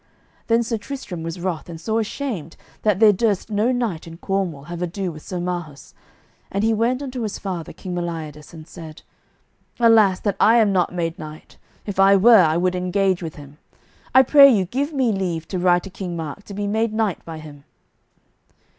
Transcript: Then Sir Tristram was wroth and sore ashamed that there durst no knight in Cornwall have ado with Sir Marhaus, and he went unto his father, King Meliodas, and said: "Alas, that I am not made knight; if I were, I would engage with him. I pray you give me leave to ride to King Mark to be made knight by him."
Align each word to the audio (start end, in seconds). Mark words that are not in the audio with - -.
Then 0.47 0.63
Sir 0.63 0.79
Tristram 0.79 1.21
was 1.21 1.39
wroth 1.39 1.69
and 1.69 1.79
sore 1.79 1.99
ashamed 1.99 2.57
that 2.81 2.99
there 2.99 3.13
durst 3.13 3.51
no 3.51 3.71
knight 3.71 4.07
in 4.07 4.17
Cornwall 4.17 4.63
have 4.63 4.81
ado 4.81 5.11
with 5.11 5.21
Sir 5.21 5.39
Marhaus, 5.39 5.93
and 6.51 6.63
he 6.63 6.73
went 6.73 7.03
unto 7.03 7.21
his 7.21 7.37
father, 7.37 7.71
King 7.71 7.93
Meliodas, 7.93 8.51
and 8.51 8.67
said: 8.67 9.03
"Alas, 9.79 10.19
that 10.21 10.37
I 10.39 10.57
am 10.57 10.73
not 10.73 10.91
made 10.91 11.19
knight; 11.19 11.57
if 11.85 11.99
I 11.99 12.15
were, 12.15 12.41
I 12.41 12.57
would 12.57 12.73
engage 12.73 13.21
with 13.21 13.35
him. 13.35 13.59
I 14.15 14.23
pray 14.23 14.49
you 14.49 14.65
give 14.65 14.91
me 14.91 15.11
leave 15.11 15.47
to 15.49 15.59
ride 15.59 15.83
to 15.83 15.91
King 15.91 16.17
Mark 16.17 16.45
to 16.45 16.55
be 16.55 16.65
made 16.65 16.93
knight 16.95 17.23
by 17.23 17.37
him." 17.37 17.63